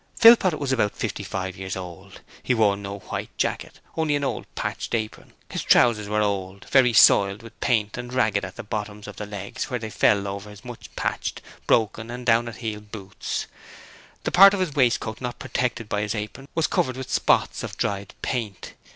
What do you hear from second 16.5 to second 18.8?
was covered with spots of dried paint.